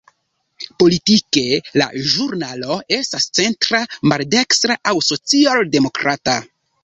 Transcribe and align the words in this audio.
Politike, 0.83 1.41
la 1.81 1.85
ĵurnalo 2.13 2.79
estas 2.97 3.29
centra-maldekstra 3.39 4.79
aŭ 4.93 4.97
social-demokrata. 5.11 6.39